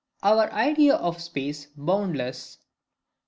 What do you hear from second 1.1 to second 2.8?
Space boundless.